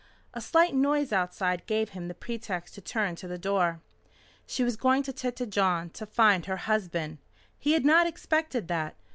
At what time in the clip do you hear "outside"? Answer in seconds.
1.13-1.67